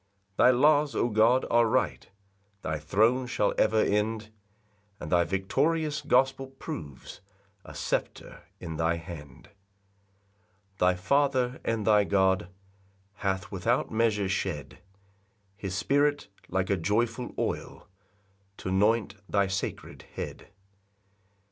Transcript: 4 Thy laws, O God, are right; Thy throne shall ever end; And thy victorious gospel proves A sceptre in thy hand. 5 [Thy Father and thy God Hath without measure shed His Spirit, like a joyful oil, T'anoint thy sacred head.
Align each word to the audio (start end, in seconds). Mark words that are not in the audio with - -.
4 0.37 0.45
Thy 0.45 0.49
laws, 0.49 0.95
O 0.95 1.09
God, 1.09 1.45
are 1.51 1.67
right; 1.67 2.09
Thy 2.63 2.79
throne 2.79 3.27
shall 3.27 3.53
ever 3.59 3.81
end; 3.83 4.31
And 4.99 5.11
thy 5.11 5.23
victorious 5.25 6.01
gospel 6.01 6.47
proves 6.47 7.21
A 7.63 7.75
sceptre 7.75 8.41
in 8.59 8.77
thy 8.77 8.95
hand. 8.95 9.49
5 10.77 10.79
[Thy 10.79 10.95
Father 10.95 11.61
and 11.63 11.85
thy 11.85 12.03
God 12.03 12.47
Hath 13.17 13.51
without 13.51 13.91
measure 13.91 14.27
shed 14.27 14.79
His 15.55 15.75
Spirit, 15.75 16.29
like 16.49 16.71
a 16.71 16.77
joyful 16.77 17.35
oil, 17.37 17.87
T'anoint 18.57 19.13
thy 19.29 19.45
sacred 19.45 20.01
head. 20.15 20.47